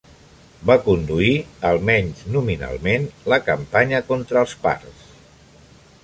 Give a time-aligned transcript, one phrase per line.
[0.69, 1.33] Va conduir,
[1.71, 5.05] almenys nominalment, la campanya contra els parts.